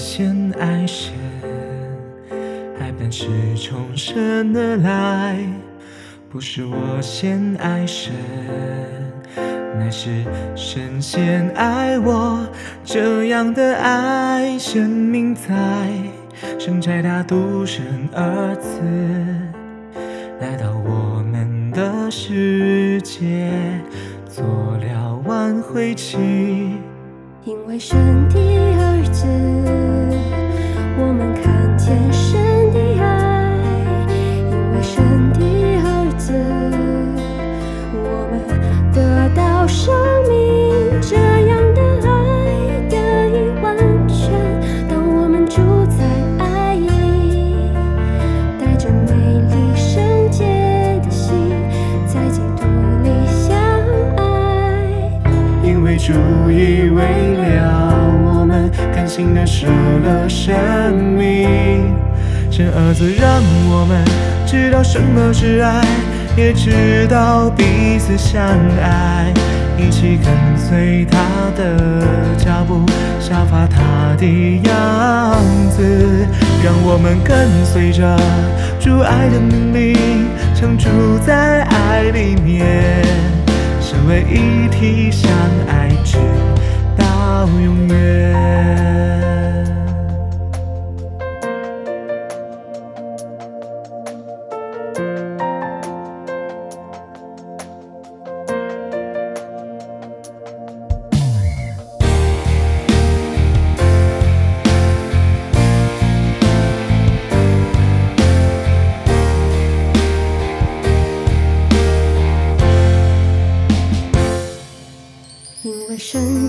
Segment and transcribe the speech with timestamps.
[0.00, 1.12] 先爱神，
[2.80, 5.36] 爱本是从神而来，
[6.30, 8.10] 不是我先爱神，
[9.78, 10.24] 乃是
[10.56, 12.48] 神先爱我。
[12.82, 15.50] 这样的爱，生命在
[16.58, 18.80] 生在他独生儿子
[20.40, 23.52] 来到我们的世界，
[24.26, 24.42] 做
[24.78, 26.16] 了挽回期。
[27.44, 28.38] 因为神的
[56.10, 57.04] 主已为
[57.36, 57.94] 了
[58.24, 61.94] 我们，甘心的舍了生命。
[62.50, 64.04] 这儿子让我们
[64.44, 65.84] 知道什么是爱，
[66.36, 68.42] 也知道彼此相
[68.82, 69.32] 爱，
[69.78, 71.16] 一起跟随他
[71.56, 72.02] 的
[72.36, 72.84] 脚步，
[73.20, 74.26] 效法他的
[74.64, 75.36] 样
[75.70, 76.26] 子。
[76.64, 78.18] 让我们跟随着
[78.80, 80.88] 主爱的命令，常住
[81.24, 83.39] 在爱里面。
[83.90, 85.28] 成为一体，相
[85.66, 86.16] 爱直
[86.96, 89.49] 到永远。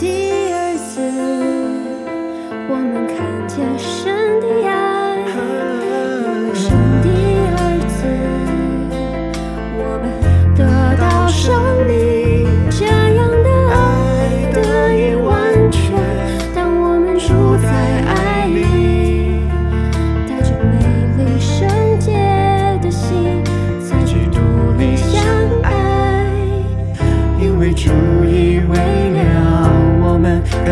[0.01, 0.07] 的
[0.51, 0.99] 儿子，
[2.67, 3.15] 我们看
[3.47, 4.09] 见神
[4.41, 4.73] 的爱；
[6.25, 6.65] 因为神
[7.03, 7.05] 的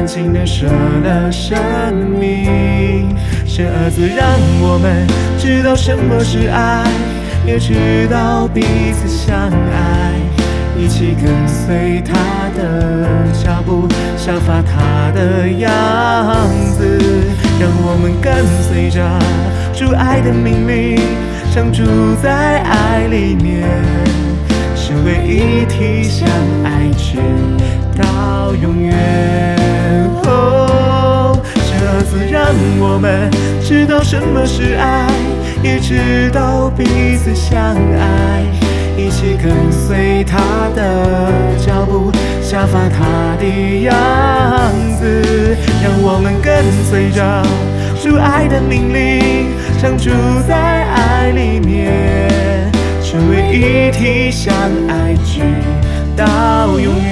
[0.10, 3.16] 们，甘心的舍了生命。
[3.46, 4.26] 神儿子让
[4.62, 5.06] 我们
[5.38, 6.84] 知道什么是爱，
[7.46, 8.62] 也知道彼
[8.94, 10.14] 此相爱，
[10.78, 12.14] 一起跟随他
[12.58, 13.88] 的脚步，
[14.18, 15.70] 效法他的样
[16.72, 17.00] 子。
[17.60, 18.34] 让我们跟
[18.64, 19.04] 随着
[19.74, 21.00] 主爱的命令，
[21.54, 21.84] 常住
[22.22, 24.19] 在爱里面。
[24.90, 26.28] 成为一体，相
[26.64, 27.20] 爱直
[27.96, 28.98] 到永远。
[30.24, 32.44] 哦，这次让
[32.80, 33.30] 我们
[33.62, 35.08] 知道什么是爱，
[35.62, 37.62] 也知道彼此相
[38.00, 38.44] 爱，
[38.98, 40.40] 一起跟随他
[40.76, 41.06] 的
[41.64, 42.12] 脚步，
[42.42, 43.46] 效法他的
[43.84, 43.94] 样
[45.00, 45.56] 子。
[45.84, 47.44] 让我们跟随着
[48.02, 50.10] 主爱的命令，常住
[50.48, 51.79] 在爱里面。
[53.60, 54.56] 一体，相
[54.88, 55.42] 爱直
[56.16, 57.09] 到永远。